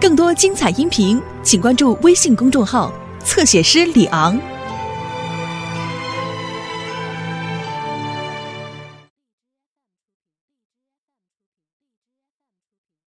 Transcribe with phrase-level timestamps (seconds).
[0.00, 2.92] 更多精彩音频，请关注微信公众号
[3.24, 4.38] “侧写师李昂”。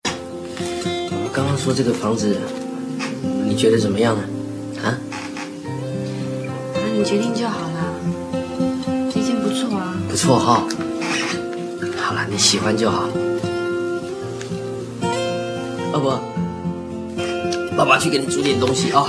[0.03, 2.37] 我刚刚说这个房子，
[3.45, 4.23] 你觉得怎么样呢？
[4.83, 4.97] 啊？
[6.73, 7.95] 那你决定就好了，
[9.09, 9.95] 这间不错啊。
[10.09, 10.67] 不错哈。
[11.97, 13.07] 好了，你喜欢就好。
[15.93, 16.09] 哦不，
[17.75, 19.07] 爸爸去给你煮点东西啊。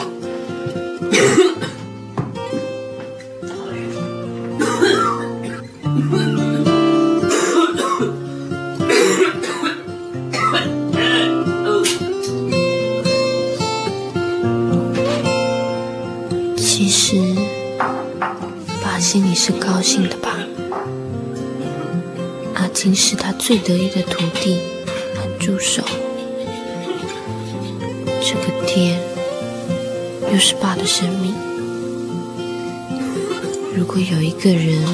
[16.57, 17.17] 其实，
[18.83, 20.31] 爸心里是高兴的吧？
[22.55, 24.59] 阿金是他最得意的徒弟
[30.45, 31.33] 是爸的生命。
[33.77, 34.85] 如果有一个人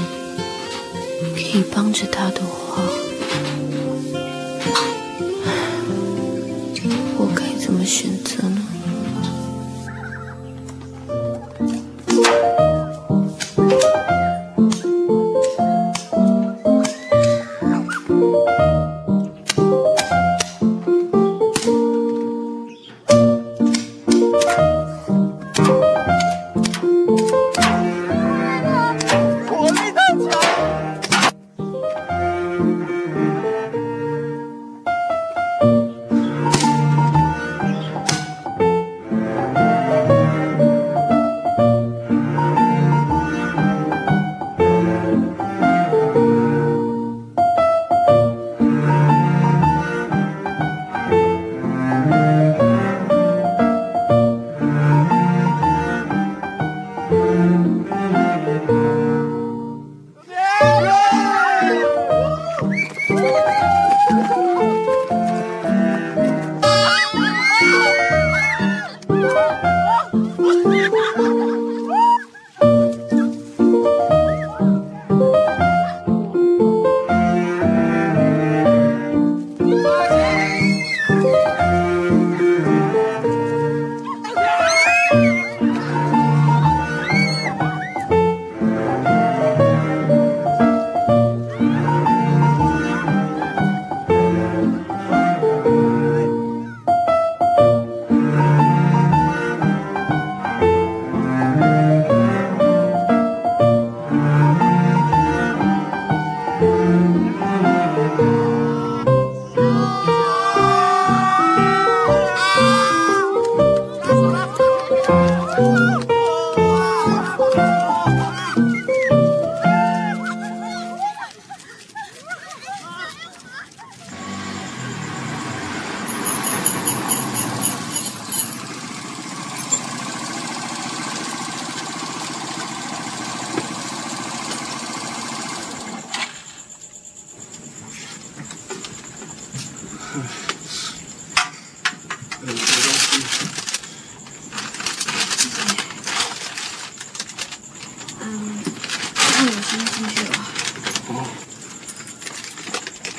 [1.34, 2.42] 可以帮着他的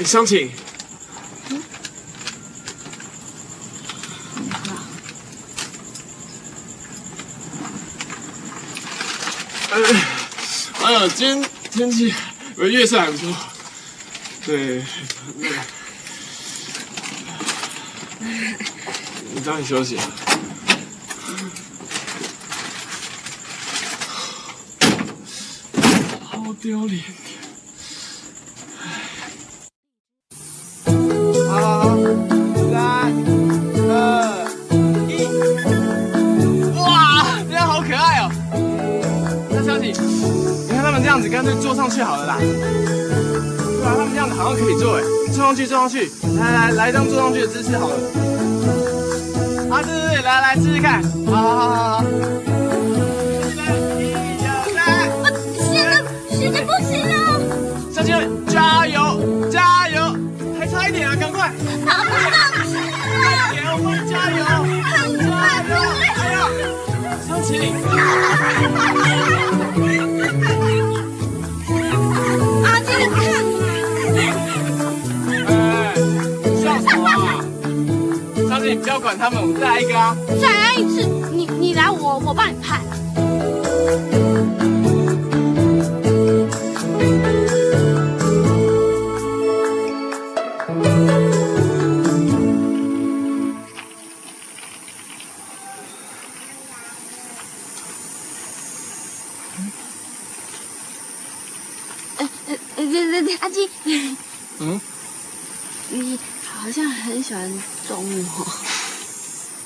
[0.10, 0.50] 湘琴，
[9.70, 9.80] 哎，
[10.82, 12.12] 哎呀，今天天气，
[12.58, 13.32] 呃，月色还不错。
[14.48, 14.84] 对，
[15.40, 15.52] 对。
[19.36, 19.96] 你早点休息。
[26.24, 27.04] 好丢脸。
[41.90, 42.38] 上去好了啦。
[42.40, 42.46] 对
[43.84, 45.02] 啊，他们这样子好像可以坐哎，
[45.34, 47.96] 坐上去，坐上去，来来来，一张坐上去的姿势好了。
[49.72, 52.04] 啊，对对对，来来试试看，好好好好好。
[53.98, 54.14] 一
[54.46, 55.10] 二三，
[55.58, 55.90] 现在
[56.30, 57.42] 现在不行了，
[57.92, 60.16] 小姐们加油加油，
[60.60, 61.48] 还差一点啊，赶快！
[61.48, 61.52] 啊
[62.54, 62.86] 不行了，
[63.18, 64.38] 快点，我们加油！
[65.26, 65.34] 加
[65.66, 65.74] 油！
[66.14, 66.38] 加油，
[67.26, 69.39] 湘琴，阿
[78.90, 80.18] 不要管他们，我们再来一个啊。
[80.42, 82.82] 再来一次，你你来，我我帮你拍。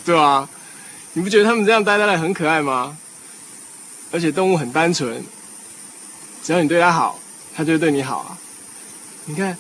[0.06, 0.48] 对啊，
[1.14, 2.98] 你不觉得他们这样呆呆的很可爱吗？
[4.12, 5.24] 而且动物很单纯，
[6.44, 7.20] 只要你对它好，
[7.56, 8.38] 它就会对你好啊。
[9.26, 9.58] 你看，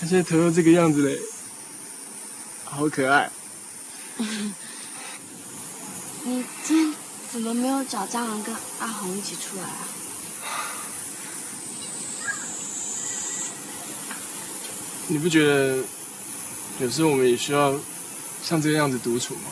[0.00, 1.20] 它现在头都这个样子嘞，
[2.64, 3.30] 好可爱。
[6.24, 6.94] 你今天
[7.30, 9.86] 怎么没有找蟑螂跟阿红一起出来啊？
[15.06, 15.84] 你不觉得
[16.80, 17.74] 有时候我们也需要
[18.42, 19.42] 像这个样子独处吗？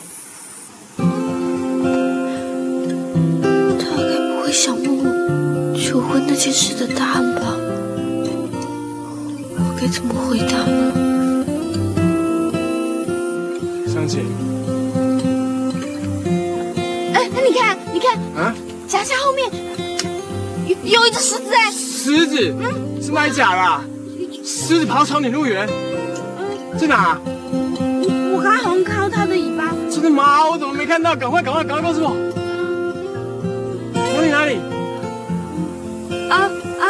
[6.37, 7.41] 件事的答案吧？
[9.57, 10.93] 我该怎么回答呢？
[13.87, 14.21] 湘琴，
[17.13, 18.55] 哎，你看，你看，啊，
[18.87, 19.49] 夹夹后面
[20.67, 23.83] 有有一只狮子哎，狮子，嗯是卖假啦？
[24.45, 25.67] 狮子跑到长颈鹿园，
[26.77, 27.19] 在哪？
[27.25, 29.73] 我我刚刚好像看到它的尾巴。
[29.89, 30.47] 真的吗？
[30.51, 31.15] 我怎么没看到？
[31.15, 32.15] 赶快，赶快，赶快告诉我！
[33.93, 34.59] 哪里哪里？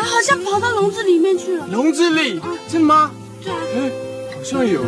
[0.02, 1.68] 好像跑到笼子里面去了。
[1.72, 2.40] 笼子里？
[2.68, 3.12] 真的吗？
[3.44, 3.92] 对啊，哎，
[4.36, 4.82] 好像有，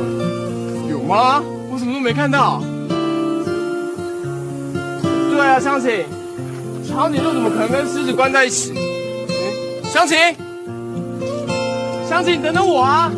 [0.90, 1.44] 有吗？
[1.72, 2.62] 我怎么都没看到？
[5.32, 6.06] 对啊，湘琴，
[6.88, 8.74] 长颈鹿怎么可能跟狮子关在一起？
[8.76, 10.18] 哎，湘琴，
[12.08, 13.12] 湘琴，等等我啊！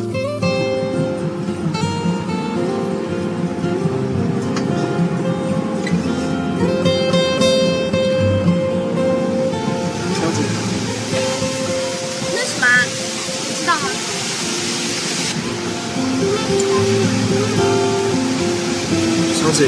[19.33, 19.67] 湘琴，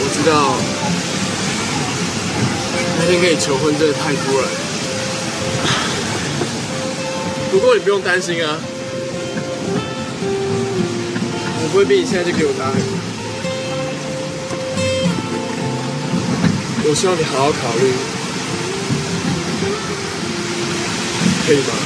[0.00, 0.56] 我知道
[2.98, 4.48] 那天跟你求婚真的太突然，
[7.50, 8.58] 不过你不用担心啊，
[11.60, 12.72] 我不会逼你现在就给我答案。
[16.86, 17.92] 我希望你好好考虑，
[21.46, 21.83] 可以吗？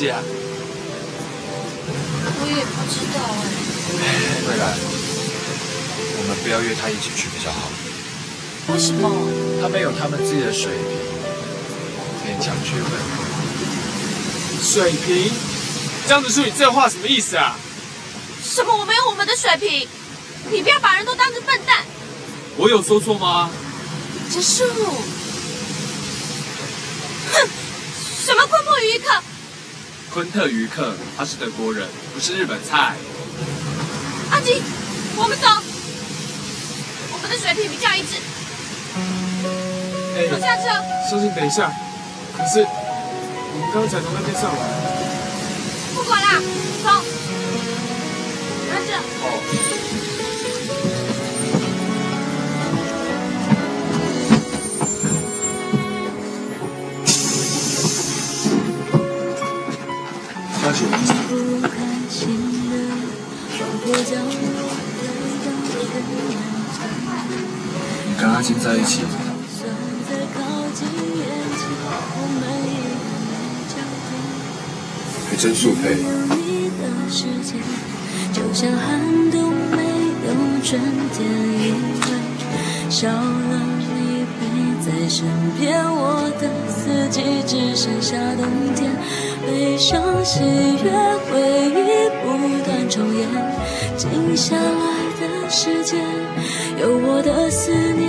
[0.00, 0.16] 西啊？
[2.40, 3.20] 我也不知道
[4.00, 4.02] 哎。
[4.48, 4.64] 未来，
[6.16, 7.68] 我们不要约他一起去比较好。
[8.72, 9.10] 为什么？
[9.60, 12.90] 他们有他们自己的水平，勉强去问。
[14.62, 15.30] 水平？
[16.08, 17.54] 这样子说你这话什么意思啊？
[18.42, 18.74] 什么？
[18.74, 19.86] 我没有我们的水平，
[20.50, 21.84] 你不要把人都当成笨蛋。
[22.56, 23.50] 我有说错吗？
[24.30, 24.64] 结束。
[27.34, 27.46] 哼，
[28.24, 29.22] 什么昆布于克？
[30.12, 32.96] 昆特于克，他是德国人，不是日本菜。
[34.30, 34.60] 啊，相机，
[35.16, 35.46] 我们走。
[37.12, 38.16] 我们的水平比较一致。
[40.16, 40.62] 哎坐下车。
[41.08, 41.70] 相信等一下。
[42.36, 44.62] 可是我们刚才从那边上来。
[45.94, 46.40] 不管啦，
[46.82, 46.90] 走。
[48.68, 50.09] 拿着。
[60.72, 60.76] 你
[68.16, 69.00] 跟阿金在一起，
[75.28, 75.96] 还真速配。
[78.32, 79.82] 就像寒冬没
[80.24, 80.80] 有春
[81.12, 81.18] 天，
[81.66, 82.06] 因为
[82.88, 83.79] 少了
[84.90, 85.24] 在身
[85.56, 88.44] 边，我的四季只剩下冬
[88.74, 88.90] 天。
[89.46, 90.40] 悲伤、喜
[90.82, 90.90] 悦、
[91.30, 91.38] 回
[91.70, 92.26] 忆不
[92.64, 93.28] 断重演，
[93.96, 94.60] 静下来
[95.20, 96.04] 的时间，
[96.80, 98.02] 有我的思念，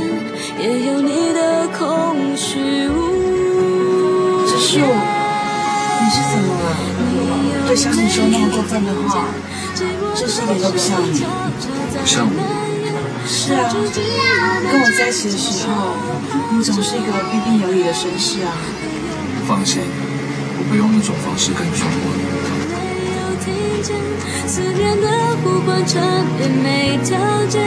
[0.59, 4.89] 也有你的空虚无这是我，
[6.01, 7.67] 你是怎么了？
[7.67, 9.27] 对小你说那么过分的话，
[10.15, 11.21] 这是一点都不像你。
[11.93, 12.71] 不像我，
[13.28, 13.70] 是啊，
[14.72, 15.96] 跟我在一起的时候，
[16.51, 18.51] 你总是一个彬彬有礼的绅士啊。
[19.48, 19.82] 放心，
[20.58, 21.94] 我不用那种方式跟你说话。
[22.70, 22.75] 没
[23.18, 23.48] 有听
[23.82, 23.96] 见
[24.48, 25.08] 思念的
[25.44, 26.01] 呼唤，缠
[26.38, 27.62] 绵没条件。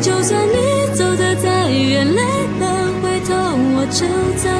[0.00, 0.56] 就算你
[0.94, 2.22] 走得再远，累
[2.58, 2.64] 了
[3.02, 3.32] 回头，
[3.74, 4.06] 我就
[4.42, 4.50] 在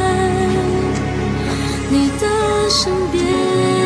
[1.91, 2.25] 你的
[2.71, 3.82] 身边。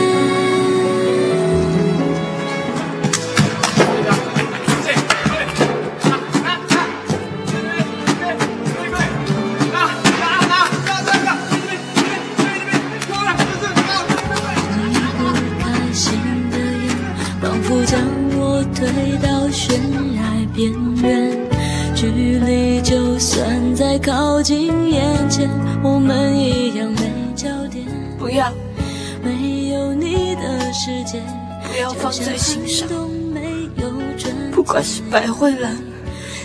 [24.07, 25.51] 靠近眼前，
[25.83, 27.85] 我们一样没焦点。
[28.17, 28.53] 不要，
[29.21, 31.21] 没有你的世界，
[31.65, 32.89] 不要放在心上。
[34.53, 35.77] 不管是白慧兰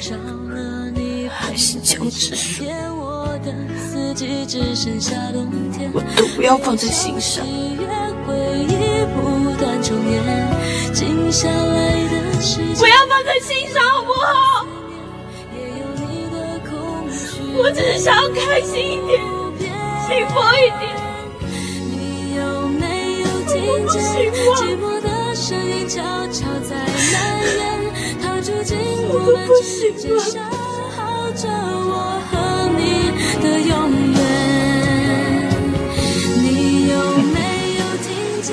[0.02, 2.64] 少了你还是江直树，
[5.94, 7.46] 我都不要放在心上。
[7.46, 7.84] 不
[12.88, 14.61] 要放在心上，好不好？
[17.64, 19.22] 我只是想要开心一点，
[20.08, 20.84] 幸福一点。
[21.92, 23.54] 你有没有听
[23.88, 23.94] 见
[24.58, 27.14] 寂寞的声音悄悄在蔓
[27.54, 27.62] 延？
[28.20, 28.76] 它住进
[29.10, 30.42] 我们之间，消
[30.98, 32.34] 耗着我和
[32.76, 33.14] 你
[33.44, 33.72] 的永
[34.16, 34.20] 远。
[36.42, 36.98] 你有
[37.30, 37.38] 没
[37.78, 38.10] 有听
[38.42, 38.50] 见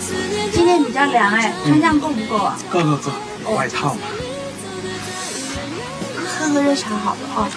[0.00, 0.50] 思念？
[0.50, 2.58] 今天比较凉哎，穿这样够不够啊？
[2.70, 2.96] 够够
[3.44, 4.00] 够，外套嘛。
[6.26, 7.48] 喝个热茶好了哦。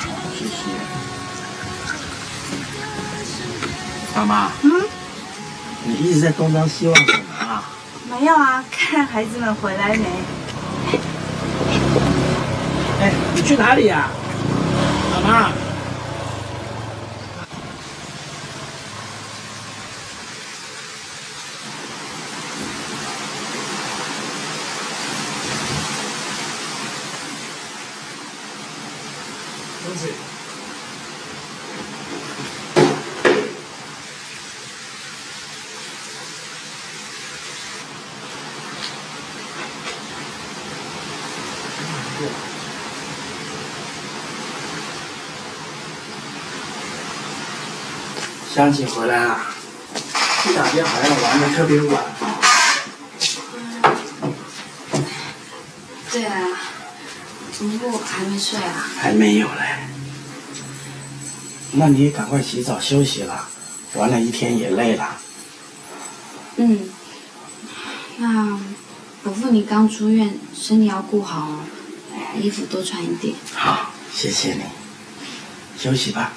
[4.19, 4.69] 妈妈，嗯，
[5.85, 7.63] 你一直在东张西望什么啊？
[8.09, 10.03] 没有啊， 看孩子们回来没？
[13.01, 14.09] 哎，你去哪里呀、
[15.13, 15.49] 妈妈，
[48.53, 49.39] 香姐回来了，
[50.43, 52.03] 这两天好像玩的特别晚。
[56.11, 56.33] 对啊，
[57.57, 58.89] 不过还没睡啊。
[58.99, 59.87] 还没有嘞。
[61.73, 63.47] 那你赶快洗澡休息了，
[63.93, 65.17] 玩了一天也累了。
[66.57, 66.89] 嗯，
[68.17, 68.59] 那
[69.23, 71.59] 伯父你刚出院，身体要顾好哦，
[72.41, 73.35] 衣服多穿一点。
[73.53, 74.63] 好，谢谢你，
[75.77, 76.33] 休息吧。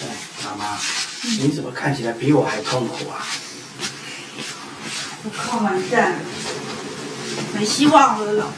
[0.00, 0.06] 哎，
[0.44, 0.78] 妈妈，
[1.38, 3.26] 你怎么看起来比我还痛苦啊？
[5.24, 6.18] 我靠，完蛋了，
[7.54, 8.52] 没希望了了。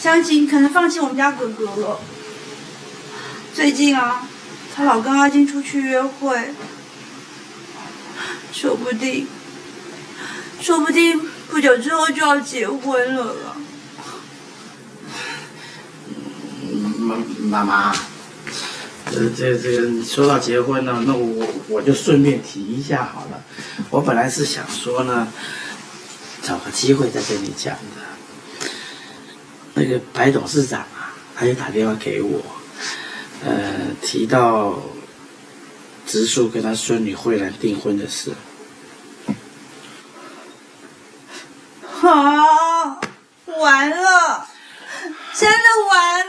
[0.00, 2.00] 香琴可能放弃我们家哥哥了。
[3.54, 4.26] 最近啊，
[4.74, 6.52] 他老跟阿金出去约会，
[8.52, 9.28] 说不定，
[10.60, 13.56] 说不定不久之后就要结婚了了。
[17.48, 17.96] 妈妈妈，
[19.14, 23.42] 呃，这这个，说到结婚呢，那我我就顺便提一下好了。
[23.90, 25.26] 我本来是想说呢，
[26.42, 28.70] 找个机会再跟你讲的。
[29.74, 32.40] 那个白董事长啊，他就打电话给我，
[33.44, 34.78] 呃，提到
[36.06, 38.32] 植树跟他孙女慧兰订婚的事。
[42.02, 43.00] 啊，
[43.60, 44.46] 完了，
[45.34, 45.56] 真的
[45.90, 46.27] 完。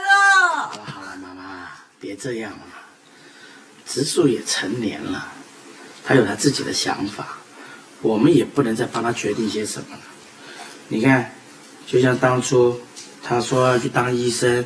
[2.20, 2.64] 这样了嘛。
[3.86, 5.32] 植树也成年了，
[6.04, 7.38] 他有他自己的想法，
[8.02, 10.02] 我们也不能再帮他决定些什么了。
[10.88, 11.32] 你看，
[11.86, 12.80] 就像当初
[13.22, 14.64] 他说要去当医生，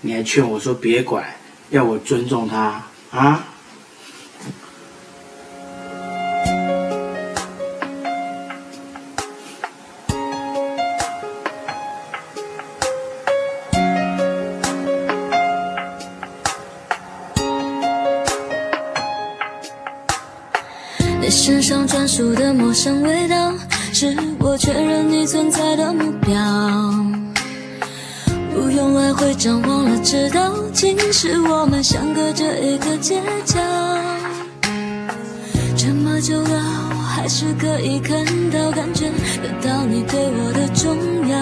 [0.00, 1.36] 你还劝我说别管，
[1.70, 3.44] 要我尊重他啊。
[22.78, 23.52] 香味道，
[23.92, 26.32] 是我确认你存在的目标。
[28.54, 33.58] 不用来回张望了，知道竟是我们相隔着一个街角。
[35.76, 36.50] 这么久了，
[36.90, 39.06] 我还是可以看到、感觉
[39.42, 40.96] 得到你对我的重
[41.28, 41.36] 要。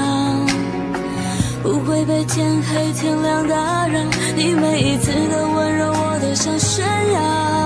[1.62, 4.00] 不会被天黑天亮打扰，
[4.34, 7.65] 你每一次的温柔我都想炫耀。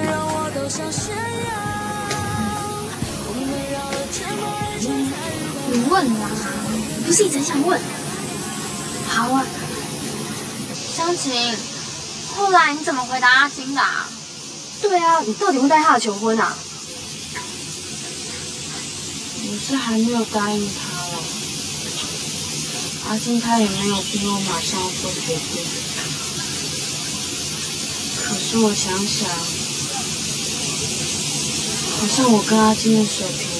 [5.91, 6.31] 问啊，
[7.05, 7.77] 不是一直想问？
[9.09, 9.45] 好啊，
[10.95, 11.53] 湘琴，
[12.33, 13.81] 后来你怎么回答阿金的、
[14.81, 16.57] 对啊，你到底会带他的求婚啊？
[19.43, 20.79] 我是还没有答应他
[21.11, 21.23] 了，
[23.09, 25.65] 阿金他也没有逼我马上做决定。
[28.23, 29.27] 可是我想想，
[31.99, 33.50] 好像我跟阿金的水平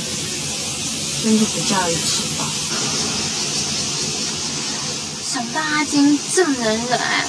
[1.23, 2.45] 真的比较一致吧。
[5.23, 7.25] 想不到阿金这么能忍、哎，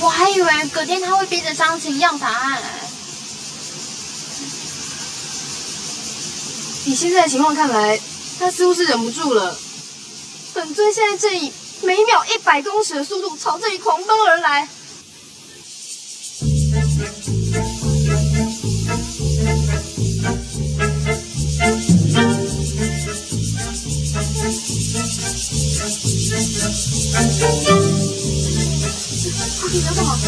[0.00, 2.88] 我还以为隔天他会逼着张琴要答案、哎。
[6.84, 8.00] 以现在的情况看来，
[8.38, 9.58] 他似乎是忍不住了。
[10.54, 11.52] 本尊现在正以
[11.82, 14.68] 每秒一百公尺的速度朝这里狂奔而来。
[29.82, 30.25] 快点，不好！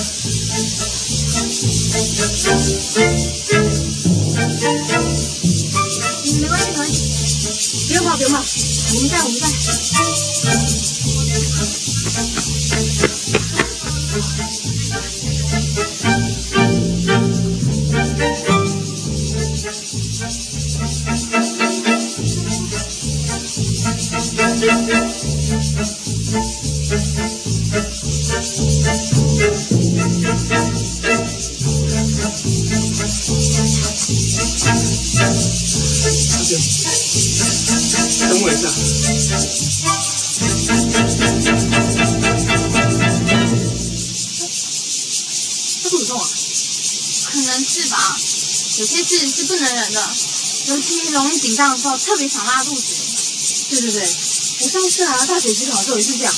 [47.64, 48.16] 是吧，
[48.78, 50.16] 有些事是不能忍的，
[50.66, 52.82] 尤其容易紧张的时候，特别想拉肚子。
[53.70, 54.02] 对对对，
[54.60, 56.34] 我上次啊大学期考的时候也是这样。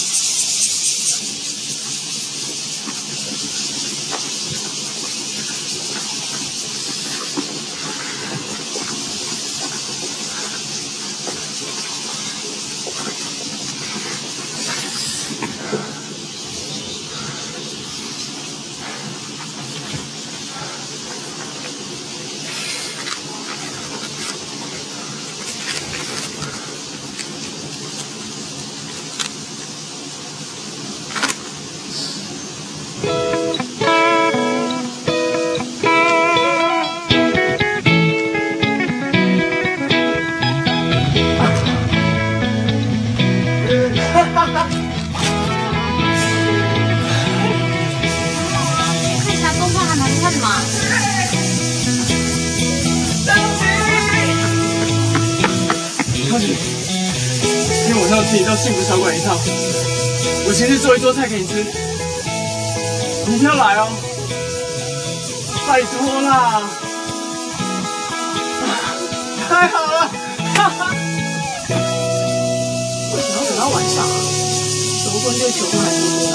[61.44, 61.78] 做一桌菜
[63.26, 63.88] 给你，要来哦，
[65.66, 66.62] 拜托啦！
[69.48, 69.94] 太好了，
[70.54, 70.80] 哈哈！
[73.12, 74.06] 为什么要等到晚上啊？
[75.02, 76.34] 求婚就求婚，还不多了。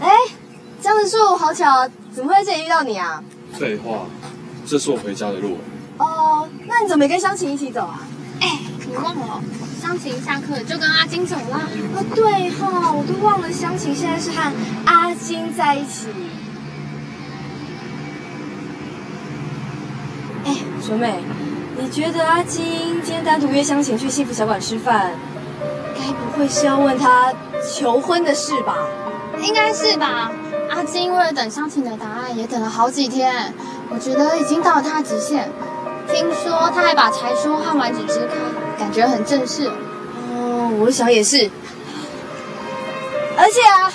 [0.00, 0.08] 哎，
[0.80, 3.20] 江子树，好巧，怎么会在这里遇到你啊？
[3.58, 4.06] 废话，
[4.64, 5.58] 这是我回家的路。
[5.98, 8.06] 哦，那你怎么没跟湘琴一起走啊？
[8.40, 9.42] 哎，你忘了，
[9.82, 11.56] 湘琴下课就跟阿金走了。
[11.56, 11.68] 啊，
[12.14, 14.52] 对哈，我都忘了湘琴现在是和
[14.86, 16.06] 阿金在一起。
[20.44, 21.18] 哎，学妹，
[21.76, 25.10] 你觉得阿金今天单独约湘琴去幸福小馆吃饭，
[25.96, 27.32] 该不会是要问他
[27.74, 28.76] 求婚的事吧？
[29.42, 30.30] 应该是吧。
[30.70, 32.07] 阿金为了等湘琴的答案，
[32.38, 33.52] 也等了好几天。
[33.90, 35.50] 我觉得已经到了他的极限。
[36.10, 38.34] 听说他还把才疏和完纸支开，
[38.78, 39.68] 感觉很正式。
[40.30, 41.50] 哦，我想也是。
[43.36, 43.92] 而且啊，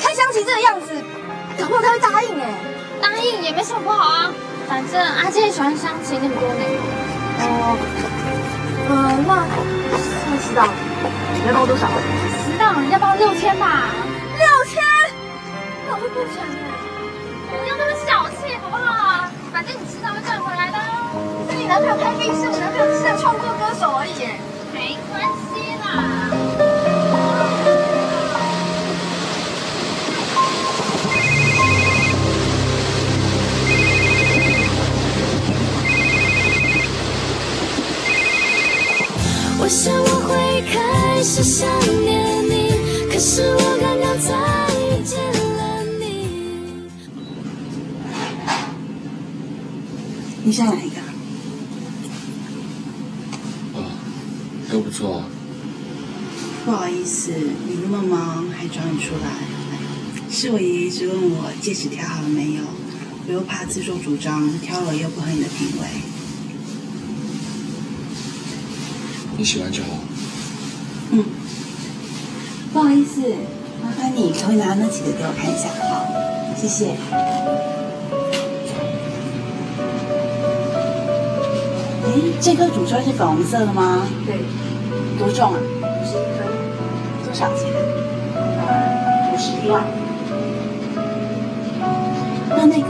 [0.00, 0.86] 看湘琴这个样子，
[1.60, 2.54] 搞不好他会答应哎。
[3.00, 4.32] 答应也没什么不好啊，
[4.68, 6.68] 反正阿健喜欢湘琴那么多年。
[7.40, 7.76] 哦，
[8.90, 9.46] 嗯，那
[10.30, 10.68] 那十档，
[11.40, 11.86] 你要包多少？
[12.44, 13.90] 十档要包六千吧。
[14.36, 14.82] 六千？
[15.86, 16.77] 那我会不成哎。
[17.78, 19.30] 那么小气好不好？
[19.52, 20.76] 反正你迟早会赚回来的。
[21.48, 24.10] 是你男朋友开宾士，我男朋友只是个创作歌手而已。
[24.74, 25.84] 没关系啦。
[39.60, 41.68] 我想我会开始想
[42.04, 42.72] 念你，
[43.12, 44.28] 可是我刚刚再
[45.04, 45.37] 见
[50.48, 50.96] 你想哪一个？
[54.72, 55.26] 都不错啊。
[56.64, 59.28] 不好意思，你那么忙还找你出来，
[60.30, 62.62] 是我爷爷一直问我戒指挑好了没有，
[63.26, 65.86] 我又怕自作主张，挑了又不合你的品味。
[69.36, 69.88] 你喜欢就好。
[71.10, 71.24] 嗯，
[72.72, 73.20] 不好意思，
[73.82, 75.68] 麻烦你可以拿那几个给我看一下？
[75.90, 76.06] 好，
[76.58, 76.96] 谢谢。
[82.18, 84.02] 哎，这颗主串是粉红色的吗？
[84.26, 84.34] 对。
[85.18, 85.58] 多重啊？
[86.04, 86.42] 十一颗。
[87.24, 87.70] 多少钱？
[88.34, 89.84] 呃，五十一万。
[92.50, 92.88] 那那个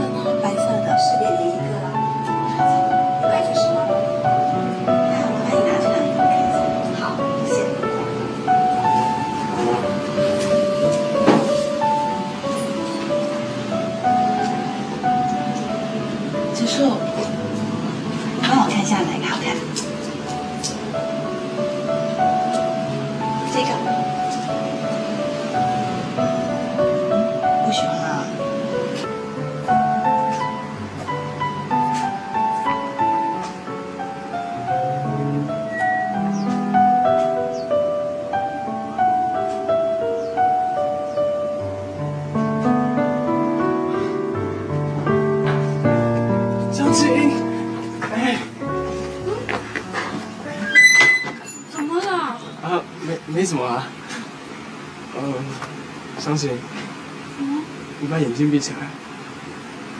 [58.39, 58.77] 你把眼睛闭起来。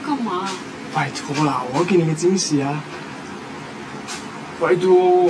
[0.05, 0.49] 干嘛？
[0.93, 2.81] 拜托啦，我要给你个惊喜啊！
[4.59, 5.29] 拜托。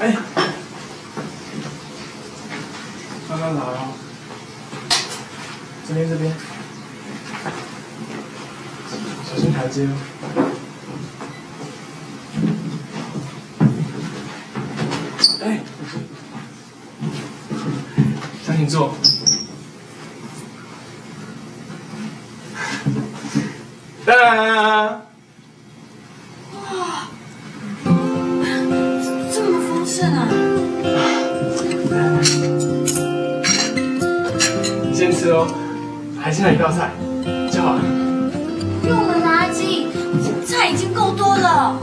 [0.00, 0.16] 哎，
[3.28, 3.92] 慢慢来啊。
[5.86, 6.32] 这边这边，
[9.28, 9.92] 小心台阶哦。
[15.42, 15.60] 哎，
[18.46, 18.94] 赶紧坐。
[24.36, 25.00] 哇，
[29.32, 30.28] 这么丰盛啊！
[34.82, 35.46] 你先吃哦，
[36.20, 36.90] 还剩下一道菜，
[37.52, 37.80] 就好了。
[38.86, 39.86] 用了，垃圾，
[40.44, 41.76] 菜已经够多了。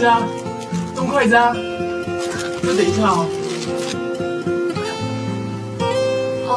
[0.00, 1.52] 筷子啊。
[2.62, 3.26] 那等一下哦。
[6.46, 6.50] 哦。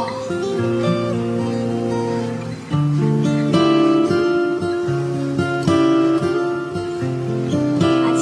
[7.91, 8.21] 阿金，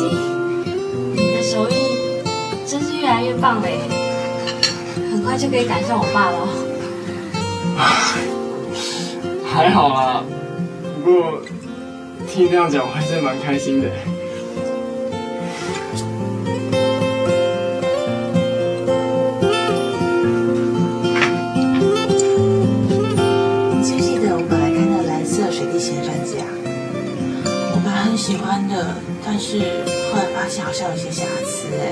[1.13, 1.71] 你的手艺
[2.65, 3.77] 真是越来越棒嘞，
[5.11, 6.47] 很快就可以赶上我爸了。
[9.53, 10.23] 还好啦，
[11.03, 11.41] 不过
[12.27, 13.89] 听你这样讲，我还真的蛮开心的。
[29.51, 29.59] 是
[30.13, 31.91] 后来发现好像有些瑕疵哎，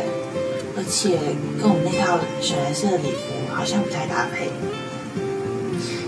[0.77, 1.19] 而且
[1.59, 3.19] 跟我们那套水蓝色的礼服
[3.53, 4.49] 好像不太搭配。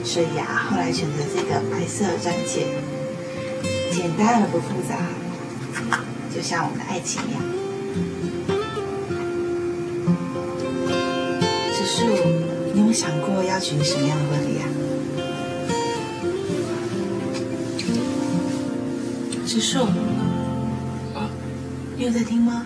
[0.06, 2.68] 所以啊，后来选择这个白色的钻戒，
[3.92, 4.96] 简单而不复杂，
[6.34, 7.44] 就像我们的爱情一样。
[11.76, 12.06] 植树，
[12.74, 14.64] 你有没有想过要举行什么样的婚礼啊？
[19.46, 19.86] 植树，
[22.02, 22.66] 你有在听吗？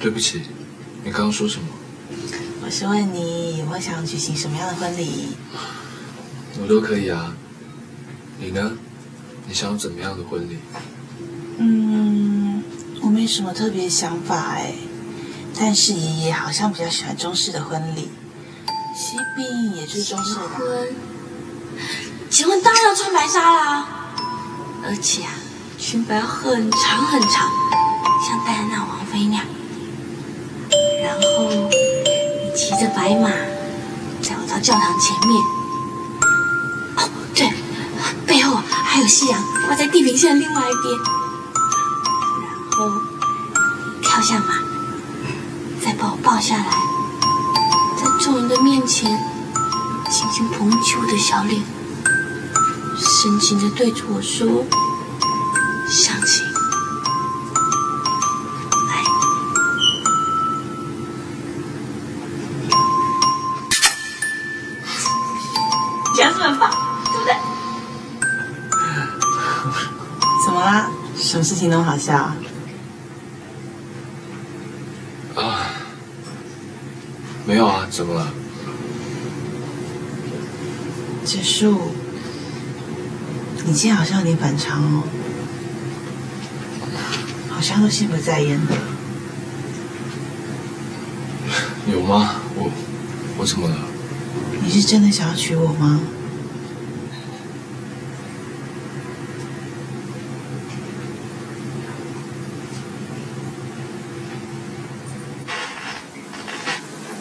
[0.00, 0.42] 对不起，
[1.04, 1.68] 你刚刚说什么？
[2.64, 5.28] 我是问你有没有想举行什么样的婚礼？
[6.60, 7.32] 我都可以啊。
[8.40, 8.72] 你呢？
[9.46, 10.58] 你想要怎么样的婚礼？
[11.58, 12.60] 嗯，
[13.02, 14.74] 我没什么特别想法哎，
[15.56, 18.08] 但是爷爷好像比较喜欢中式的婚礼，
[18.96, 20.40] 西宾也是中式的。
[20.40, 20.88] 婚？
[22.28, 23.88] 结婚当然要穿白纱啦，
[24.82, 25.34] 而且啊，
[25.88, 27.48] 裙摆很长很长，
[28.20, 29.44] 像戴安娜王妃那样。
[31.00, 33.30] 然后你骑着白马，
[34.20, 35.40] 载我到教堂前面。
[36.96, 37.52] 哦，对，
[38.26, 40.98] 背后还有夕阳挂在地平线另外一边。
[42.72, 43.00] 然后
[44.02, 44.54] 跳下马，
[45.80, 46.66] 再把我抱下来，
[47.96, 49.08] 在众人的面前
[50.10, 51.62] 轻轻捧起我的小脸，
[52.98, 54.64] 深情的对着我说
[71.36, 72.32] ：“什么事情那么好笑？
[75.34, 75.68] 啊，
[77.44, 78.32] 没有啊，怎么了？
[81.26, 81.92] 结束。
[83.66, 85.02] 你今天好像有点反常哦，
[87.50, 88.74] 好像都心不在焉的。
[91.92, 92.36] 有吗？
[92.54, 92.70] 我
[93.36, 93.76] 我怎么了？
[94.64, 96.00] 你是真的想要娶我吗？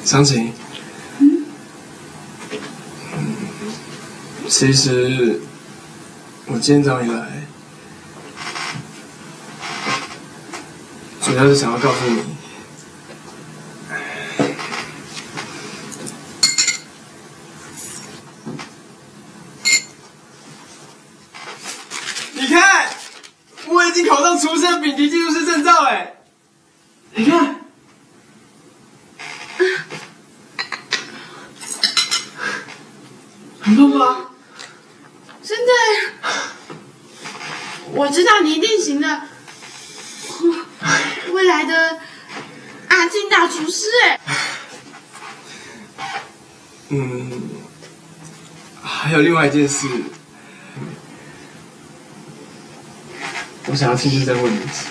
[0.06, 0.54] 湘琴，
[4.48, 5.41] 其实
[6.46, 7.48] 我今天找你来，
[11.24, 12.24] 主要是想要告诉你，
[22.34, 22.89] 你看，
[23.68, 26.13] 我已经考上厨师的丙级技术师证照哎，
[27.15, 27.56] 你看。
[33.62, 34.30] 很棒吧？
[35.41, 35.72] 真的，
[37.94, 39.23] 我知道你一定行的。
[41.34, 41.99] 未来的
[42.88, 44.19] 阿金大厨师哎，
[46.88, 47.41] 嗯，
[48.82, 49.86] 还有另外一件事，
[53.65, 54.86] 我想要亲自再问你一次。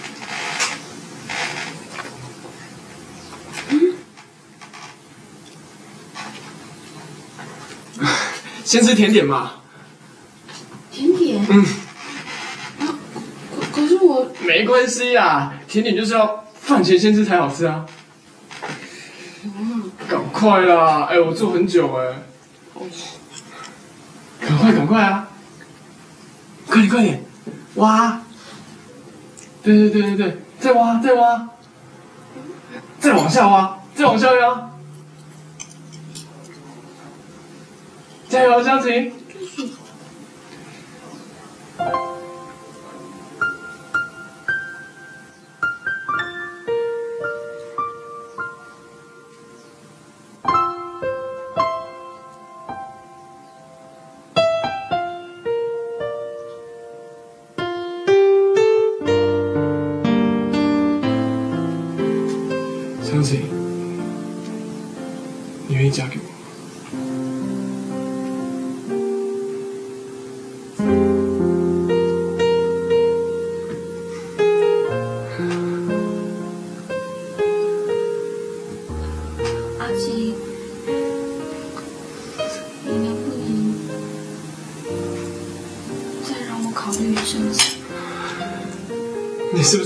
[8.66, 9.62] 先吃甜点嘛。
[10.90, 11.46] 甜点。
[11.48, 11.64] 嗯，
[12.80, 14.30] 可可是我
[14.84, 17.86] 没关系啦，甜点就是要饭前先吃才好吃啊。
[20.06, 21.04] 赶快啦！
[21.10, 22.12] 哎，我做很久哎。
[24.40, 25.26] 赶快赶快啊！
[26.66, 27.24] 快点快点，
[27.76, 28.20] 挖！
[29.62, 31.48] 对对对对对，再挖再挖，
[33.00, 34.70] 再往下挖，再往下挖。
[38.28, 39.14] 加油，湘琴！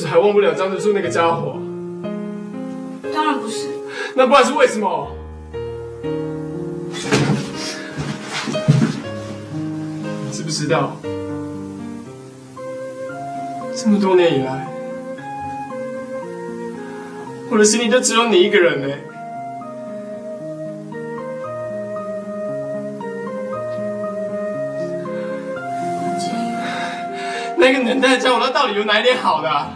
[0.09, 1.61] 还忘不了张德树那个家伙？
[3.15, 3.69] 当然不是，
[4.15, 5.09] 那不然是为什么？
[10.33, 10.97] 知不知道，
[13.77, 14.67] 这么多年以来，
[17.51, 18.89] 我的心里就只有你一个人呢。
[27.57, 29.73] 那个年代的家伙，他到底有哪一点好的、啊？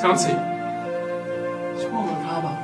[0.00, 0.34] 湘琴，
[1.78, 2.56] 就忘了他吧。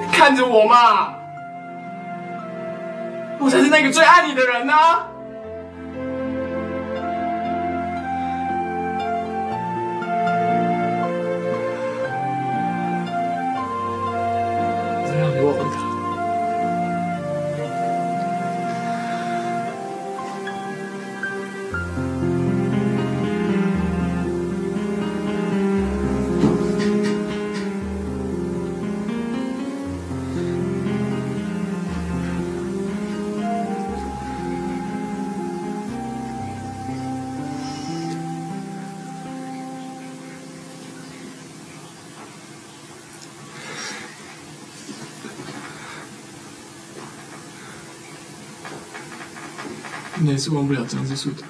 [0.00, 1.12] 你看着我嘛，
[3.38, 5.11] 我才是那个最爱你的人呢、再
[50.38, 51.42] 是忘不了张之树的。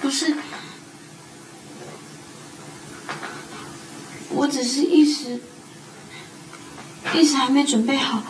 [0.00, 0.36] 不是，
[4.28, 5.40] 我只是一时
[7.14, 8.22] 一时还没准备好。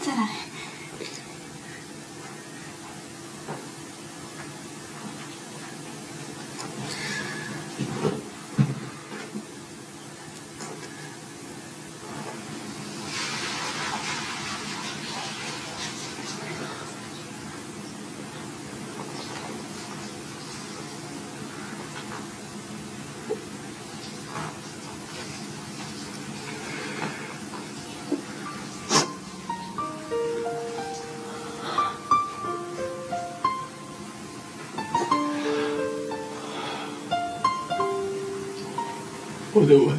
[0.00, 0.47] 再来。
[39.58, 39.97] 我的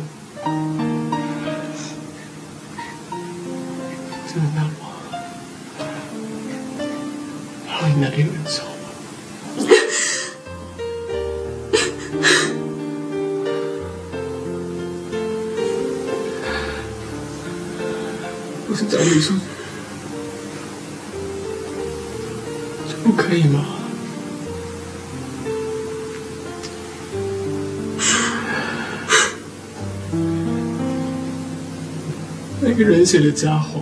[33.11, 33.78] 这个家伙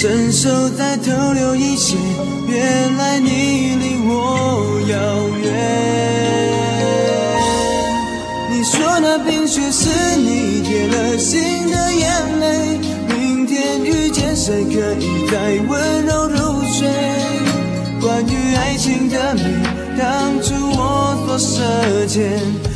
[0.00, 1.96] 伸手再偷留一些，
[2.46, 4.96] 原来你离我遥
[5.42, 5.44] 远。
[8.48, 12.78] 你说那冰雪是你跌了心的眼泪，
[13.08, 16.88] 明天遇见谁可以再温柔入睡？
[18.00, 19.42] 关于爱情的美，
[19.98, 22.22] 当初我所舍弃，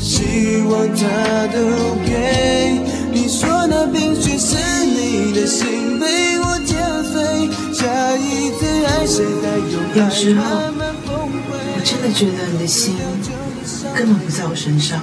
[0.01, 2.83] 希望他都给。
[3.13, 3.62] 你说
[9.95, 12.97] 有时候，我真的觉得你的心
[13.95, 15.01] 根本不在我身上。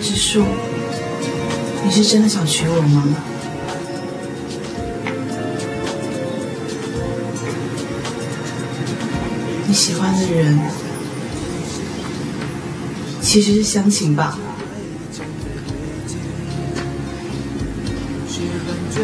[0.00, 0.44] 植树，
[1.84, 3.04] 你是真的想娶我吗？
[9.66, 10.58] 你喜欢的人
[13.20, 14.38] 其实是湘琴吧？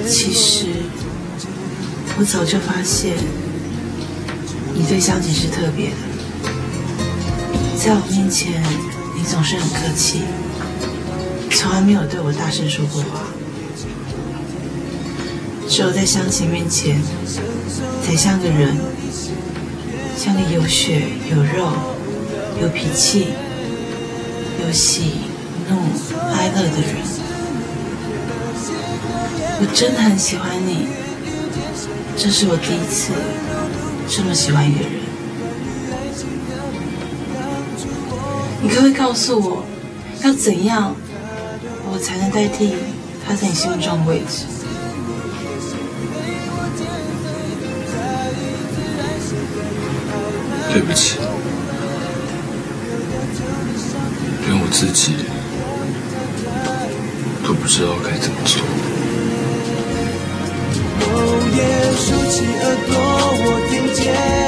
[0.07, 0.67] 其实
[2.19, 3.17] 我早就发现，
[4.79, 5.97] 你对湘琴是特别的，
[7.77, 8.63] 在我面前
[9.17, 10.23] 你总是很客气，
[11.51, 13.23] 从来没有对我大声说过话，
[15.69, 17.03] 只有在湘琴面前
[18.07, 18.77] 才像个人，
[20.17, 21.73] 像个有血有肉、
[22.63, 23.27] 有脾气、
[24.65, 25.15] 有喜
[25.69, 25.77] 怒
[26.35, 26.95] 哀乐的人。
[29.61, 30.87] 我真的很喜欢你，
[32.17, 33.11] 这是我第一次
[34.11, 34.91] 这么喜欢一个人。
[38.61, 39.65] 你可不可以告诉我，
[40.25, 40.97] 要怎样
[41.91, 42.75] 我才能代替
[43.27, 44.47] 他在你心目中的位置？
[50.73, 51.19] 对不起，
[54.47, 55.15] 连我自己
[57.47, 58.63] 都不知道该怎么做。
[61.01, 61.07] 某
[61.57, 61.59] 夜
[61.97, 62.93] 竖起耳朵，
[63.41, 64.48] 我听见。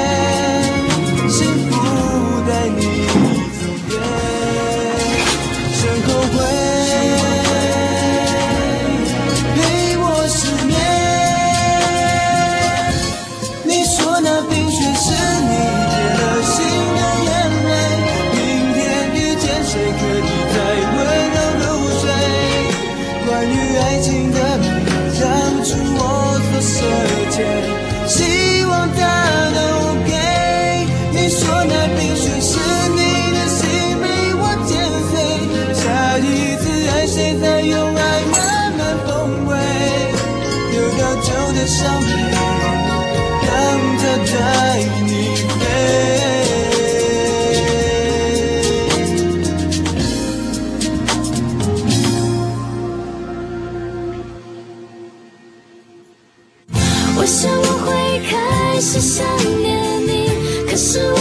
[59.61, 60.29] 念你，
[60.69, 61.20] 可是我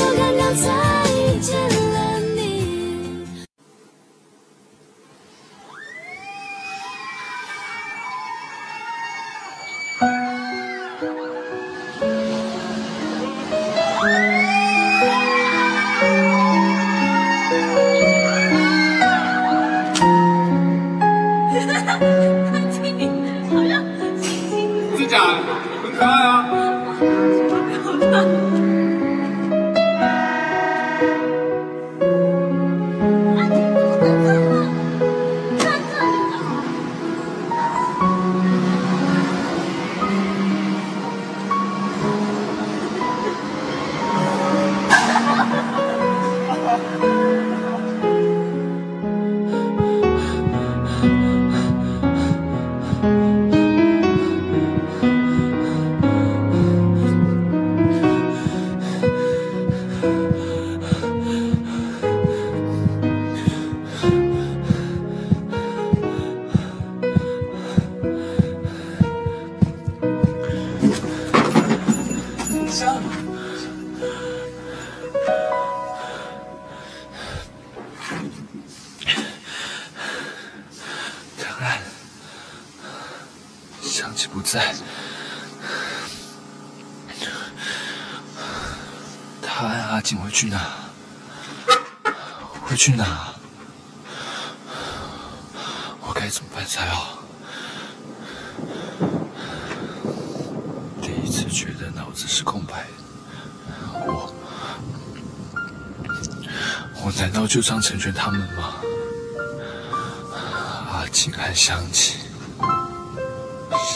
[81.61, 81.79] 唐安，
[83.83, 84.75] 想起不在，
[89.43, 90.59] 他和阿静会去哪？
[92.63, 93.35] 会去哪？
[96.01, 97.19] 我该怎么办才好？
[101.03, 102.87] 第一次觉得脑子是空白，
[104.07, 104.33] 我，
[107.05, 108.77] 我难道就这样成全他们吗？
[111.11, 112.21] 阿静和香琴，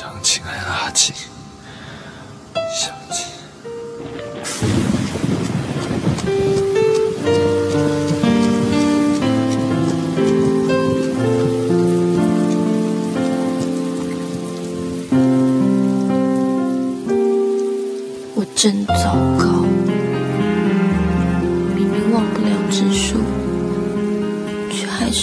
[0.00, 1.14] 相亲爱的阿金，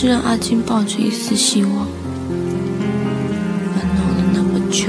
[0.02, 1.88] 是让阿金抱着一丝希望。
[3.76, 4.88] 烦恼了那么久，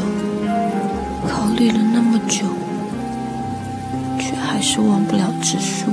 [1.28, 2.46] 考虑了那么久，
[4.18, 5.90] 却还是忘不了植树，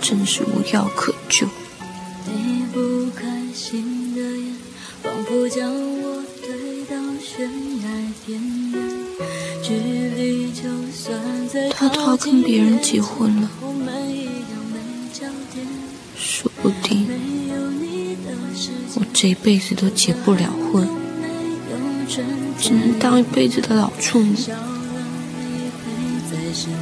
[0.00, 1.48] 真是无药可救。
[2.26, 4.54] 你不开心的眼，
[5.02, 7.50] 仿佛将我推到悬
[7.82, 7.88] 崖
[8.24, 8.40] 边
[8.70, 8.80] 缘。
[9.64, 9.74] 距
[10.14, 11.18] 离就算
[11.52, 13.50] 再他都要跟别人结婚了。
[16.16, 17.06] 说不定，
[18.94, 20.88] 我这一辈子都结不了婚，
[22.58, 24.34] 只能当一辈子的老处女。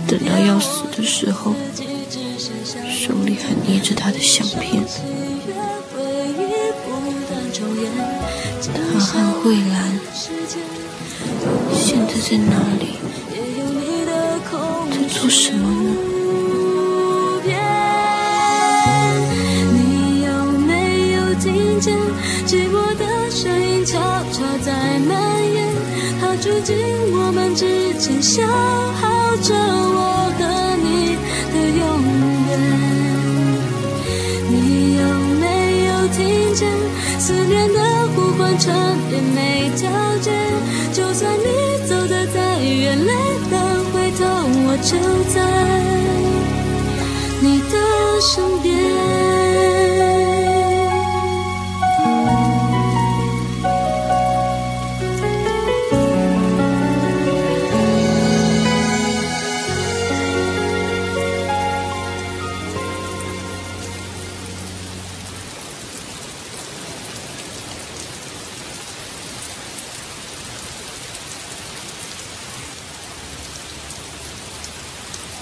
[0.07, 1.55] 等到要死的时候，
[2.91, 4.85] 手里还捏着他的相片。
[8.75, 9.99] 他和慧兰
[11.73, 12.99] 现在在哪里？
[14.91, 16.12] 在做什么呢？
[24.65, 25.11] 在蔓
[25.53, 25.69] 延？
[26.21, 26.77] 它住进
[27.13, 30.41] 我们之间，消耗着我和
[30.83, 31.19] 你
[31.53, 31.83] 的永
[32.47, 32.51] 远。
[34.49, 34.55] 你
[34.97, 35.03] 有
[35.41, 35.45] 没
[35.87, 36.61] 有听见
[37.19, 37.79] 思念的
[38.15, 38.73] 呼唤，沉
[39.11, 39.91] 淀没条
[40.21, 40.33] 件？
[40.93, 41.47] 就算你
[41.87, 43.13] 走得再远，泪
[43.51, 43.55] 的
[43.93, 44.25] 回头，
[44.65, 44.93] 我就
[45.35, 45.37] 在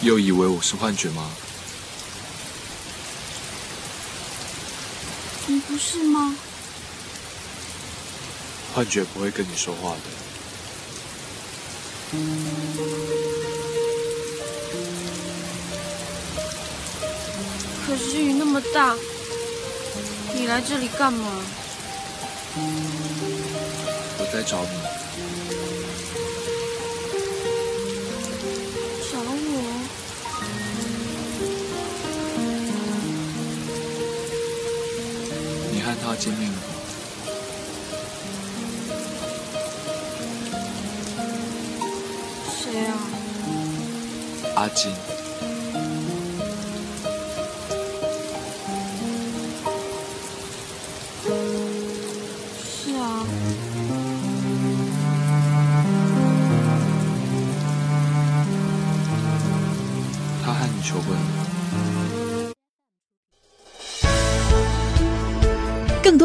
[0.02, 1.30] 又以为我是幻觉吗？
[5.46, 6.34] 你不是吗？
[8.74, 10.00] 幻觉不会跟你说话的。
[17.86, 18.96] 可是雨那么大，
[20.34, 21.42] 你来这里干嘛？
[22.56, 24.70] 我在找你，
[36.10, 36.62] 他见面了吗？
[42.50, 42.98] 谁啊？
[44.56, 44.90] 阿金，